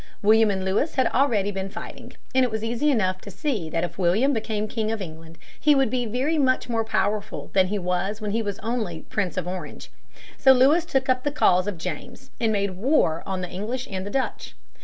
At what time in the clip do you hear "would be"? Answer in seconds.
5.75-6.07